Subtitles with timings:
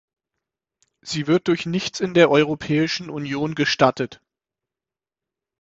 [1.03, 4.19] Sie wird durch nichts in der Europäischen Union gestattet.